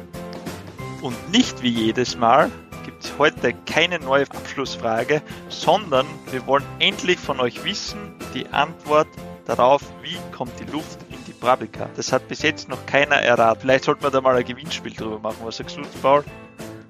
Und 1.02 1.32
nicht 1.32 1.62
wie 1.62 1.69
jedes 1.69 2.17
Mal 2.17 2.50
gibt 2.99 3.17
heute 3.17 3.53
keine 3.65 3.99
neue 3.99 4.23
Abschlussfrage, 4.23 5.21
sondern 5.47 6.05
wir 6.31 6.45
wollen 6.47 6.65
endlich 6.79 7.17
von 7.17 7.39
euch 7.39 7.63
wissen, 7.63 8.15
die 8.33 8.47
Antwort 8.47 9.07
darauf, 9.45 9.81
wie 10.01 10.17
kommt 10.35 10.51
die 10.59 10.69
Luft 10.71 10.99
in 11.09 11.17
die 11.25 11.33
Brablica. 11.33 11.89
Das 11.95 12.12
hat 12.12 12.27
bis 12.27 12.41
jetzt 12.41 12.67
noch 12.69 12.85
keiner 12.85 13.15
erraten. 13.15 13.62
Vielleicht 13.62 13.85
sollten 13.85 14.03
wir 14.03 14.12
da 14.12 14.21
mal 14.21 14.35
ein 14.35 14.45
Gewinnspiel 14.45 14.93
drüber 14.93 15.19
machen. 15.19 15.38
Was 15.43 15.57
sagst 15.57 15.77
du, 15.77 15.81
Paul? 16.01 16.23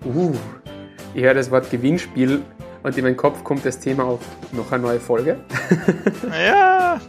Uh, 0.03 0.35
ich 1.13 1.23
höre 1.23 1.33
das 1.33 1.51
Wort 1.51 1.69
Gewinnspiel 1.69 2.41
und 2.83 2.97
in 2.97 3.03
meinen 3.03 3.17
Kopf 3.17 3.43
kommt 3.43 3.65
das 3.65 3.79
Thema 3.79 4.03
auf 4.03 4.21
noch 4.51 4.71
eine 4.71 4.83
neue 4.83 4.99
Folge. 4.99 5.37
ja, 6.31 6.99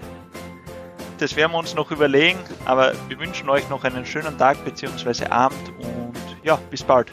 das 1.18 1.36
werden 1.36 1.52
wir 1.52 1.58
uns 1.58 1.74
noch 1.74 1.90
überlegen, 1.90 2.38
aber 2.64 2.92
wir 3.08 3.18
wünschen 3.18 3.48
euch 3.48 3.68
noch 3.70 3.84
einen 3.84 4.04
schönen 4.04 4.36
Tag 4.36 4.62
bzw. 4.64 5.26
Abend 5.26 5.72
und 5.78 6.14
ja, 6.42 6.58
bis 6.70 6.82
bald. 6.82 7.10